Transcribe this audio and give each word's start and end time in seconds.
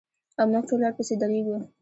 او 0.39 0.45
موږ 0.51 0.63
ټول 0.69 0.81
ورپسې 0.83 1.15
درېږو. 1.21 1.57